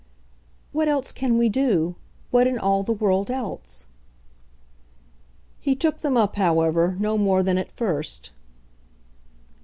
"What 0.71 0.87
else 0.87 1.11
can 1.11 1.37
we 1.37 1.47
do, 1.47 1.95
what 2.31 2.47
in 2.47 2.57
all 2.57 2.81
the 2.81 2.91
world 2.91 3.29
else?" 3.29 3.85
He 5.59 5.75
took 5.75 5.99
them 5.99 6.17
up, 6.17 6.37
however, 6.37 6.95
no 6.99 7.19
more 7.19 7.43
than 7.43 7.59
at 7.59 7.71
first. 7.71 8.31